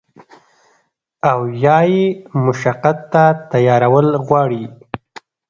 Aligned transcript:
او 1.31 1.39
يا 1.63 1.79
ئې 1.89 2.03
مشقت 2.45 2.97
ته 3.11 3.23
تيارول 3.51 4.07
غواړي 4.25 4.63